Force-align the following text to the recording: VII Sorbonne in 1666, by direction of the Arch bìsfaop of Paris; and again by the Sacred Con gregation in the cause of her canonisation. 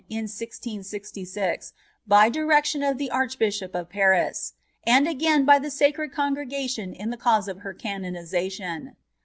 VII 0.01 0.25
Sorbonne 0.25 0.25
in 0.25 0.81
1666, 0.81 1.73
by 2.07 2.27
direction 2.27 2.81
of 2.81 2.97
the 2.97 3.11
Arch 3.11 3.37
bìsfaop 3.37 3.75
of 3.75 3.87
Paris; 3.91 4.53
and 4.83 5.07
again 5.07 5.45
by 5.45 5.59
the 5.59 5.69
Sacred 5.69 6.11
Con 6.11 6.35
gregation 6.35 6.91
in 6.95 7.11
the 7.11 7.17
cause 7.17 7.47
of 7.47 7.59
her 7.59 7.75
canonisation. 7.75 8.95